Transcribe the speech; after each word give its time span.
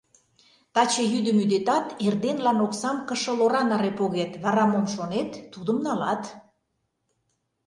Таче 0.73 1.03
йӱдым 1.11 1.37
ӱдетат, 1.43 1.85
эрденлан 2.05 2.59
оксам 2.65 2.97
кышыл 3.07 3.39
ора 3.45 3.61
наре 3.69 3.91
погет, 3.99 4.31
вара 4.43 4.63
мом 4.71 4.85
шонет, 4.93 5.31
тудым 5.51 5.77
налат... 5.85 6.23